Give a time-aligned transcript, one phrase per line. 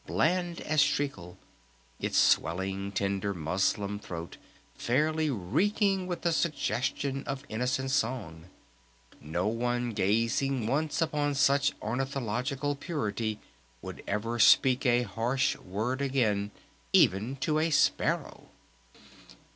[0.07, 1.37] Bland as treacle!
[1.99, 4.37] Its swelling, tender muslin throat
[4.73, 8.45] fairly reeking with the suggestion of innocent song!
[9.21, 13.39] No one gazing once upon such ornithological purity
[13.83, 16.49] would ever speak a harsh word again,
[16.93, 18.49] even to a sparrow!